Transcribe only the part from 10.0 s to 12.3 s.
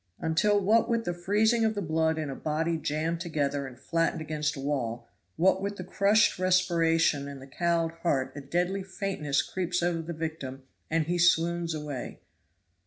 the victim and he swoons away!"